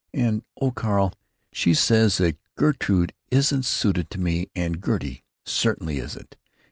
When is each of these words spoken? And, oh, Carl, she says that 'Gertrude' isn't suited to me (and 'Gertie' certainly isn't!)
And, 0.15 0.41
oh, 0.59 0.71
Carl, 0.71 1.13
she 1.53 1.75
says 1.75 2.17
that 2.17 2.35
'Gertrude' 2.57 3.13
isn't 3.29 3.65
suited 3.65 4.09
to 4.09 4.19
me 4.19 4.49
(and 4.55 4.81
'Gertie' 4.81 5.23
certainly 5.45 5.99
isn't!) 5.99 6.37